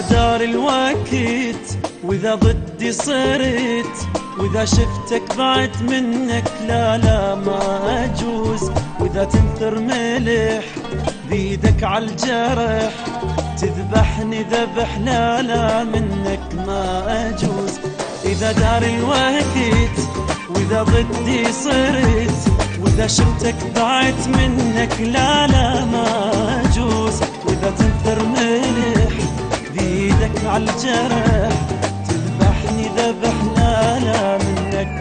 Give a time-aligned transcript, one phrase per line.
[0.00, 3.96] دار الوقت وإذا ضدي صرت
[4.38, 8.70] وإذا شفتك ضعت منك لا لا ما أجوز.
[9.00, 10.64] وإذا تنثر ملح
[11.30, 12.92] بيدك عالجرح
[13.60, 17.72] تذبحني ذبح لا لا منك ما أجوز.
[18.24, 19.96] إذا دار الوقت
[20.50, 26.06] وإذا ضدي صرت وإذا شفتك ضعت منك لا لا ما
[26.64, 27.20] أجوز.
[27.46, 28.45] وإذا تنثر ملح
[32.08, 32.88] تذبحني
[34.38, 34.94] منك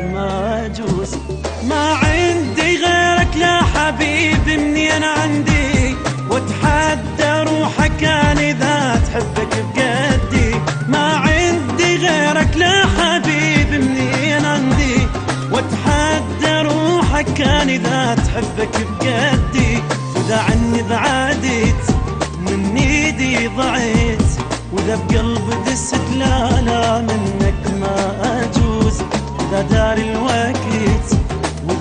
[1.70, 5.96] ما عندي غيرك لا حبيبي عندي.
[6.30, 10.56] واتحدى روحك كان إذا تحبك بقدي.
[10.88, 15.08] ما عندي غيرك لا حبيبي عندي.
[15.52, 19.55] واتحدى روحك كان إذا تحبك بقدي.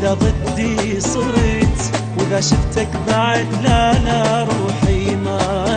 [0.04, 5.73] واذا ضدي صرت وإذا شفتك بعد لا لا روحي ما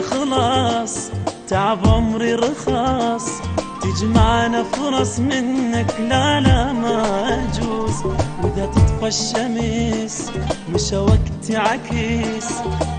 [0.00, 1.10] خلاص
[1.48, 3.26] تعب عمري رخاص.
[3.82, 7.02] تجمعنا فرص منك لا لا ما
[7.34, 7.94] أجوز.
[8.42, 10.30] وإذا تطفى الشمس
[10.74, 12.48] مشى وقتي عكيس.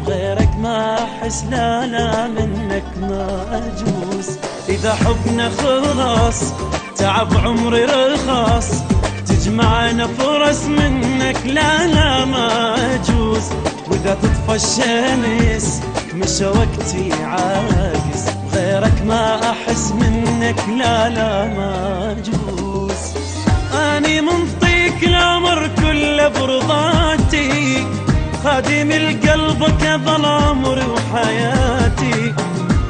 [0.08, 4.38] غيرك ما أحس لا لا منك ما أجوز.
[4.70, 6.54] إذا حبنا خلاص
[6.96, 8.70] تعب عمري رخاص.
[9.28, 13.44] تجمعنا فرص منك لا لا ما أجوز.
[14.04, 15.82] وإذا تطفى الشمس
[16.14, 18.22] مشى وقتي عاكس
[18.54, 23.02] غيرك ما أحس منك لا لا ما أجوز
[23.74, 27.88] أني منطيك الأمر كله برضاتي.
[28.44, 32.34] خادم القلب كظل عمري وحياتي.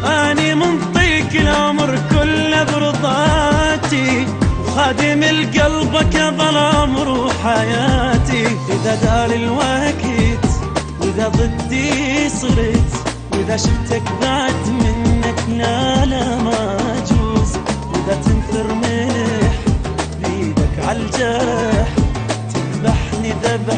[0.05, 4.27] أني منطيك الأمر كله برضاتي.
[4.65, 8.47] وخادم القلب كظل عمري وحياتي.
[8.69, 10.42] إذا دار الوقت
[11.13, 12.93] وإذا ضدي صرت
[13.33, 17.51] وإذا شفتك بعد منك لا لا ما أجوز
[17.91, 19.59] وإذا تنثر ملح
[20.23, 21.87] بيدك عالجرح
[22.53, 23.77] تذبحني ذبح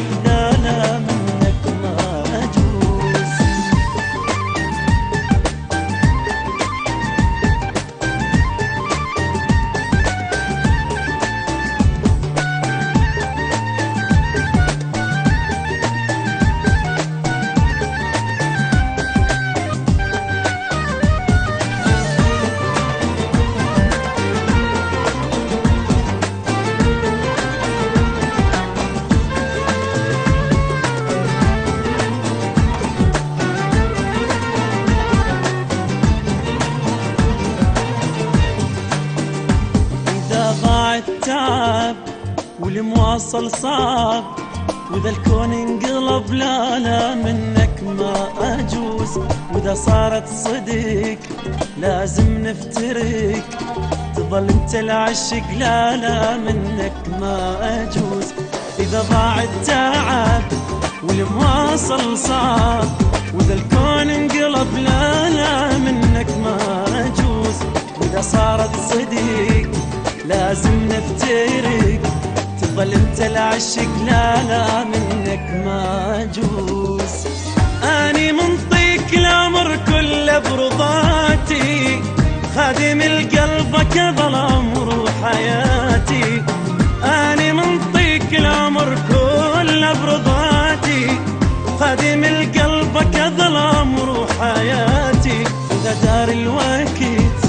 [42.76, 44.24] والمواصل صعب
[44.90, 49.18] وإذا الكون انقلب لا لا منك ما أجوز.
[49.54, 51.18] وإذا صارت صدق
[51.80, 53.44] لازم نفترق
[54.16, 58.26] تظل أنت العشق لا لا منك ما أجوز.
[58.78, 60.42] إذا ضاع التعب
[61.08, 62.84] والمواصل صعب
[63.34, 67.56] وإذا الكون انقلب لا لا منك ما أجوز.
[68.00, 69.70] وإذا صارت صدق
[70.26, 72.00] لازم نفترق
[72.76, 77.26] تظل انت العشق لا لا منك ما أجوز.
[77.82, 82.00] أني منطيك الأمر كله برضاتي
[82.56, 86.42] خادم القلب كظل عمر وحياتي
[87.04, 91.06] أني منطيك الأمر كله برضاتي
[91.80, 97.40] خادم القلب كظل عمر وحياتي إذا دار الوقت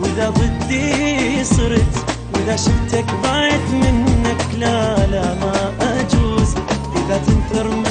[0.00, 1.94] وإذا ضدي صرت
[2.34, 3.37] وإذا شفتك ضاعت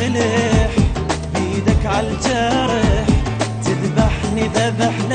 [0.09, 0.71] ملح
[1.33, 3.05] بيدك عالجرح
[3.65, 5.06] تذبحني ذبح